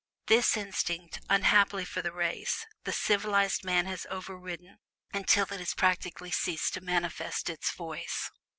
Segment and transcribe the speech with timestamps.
[0.25, 4.79] This instinct, unhappily for the race, the "civilized" man has overridden
[5.13, 8.31] until it has practically ceased to manifest its voice.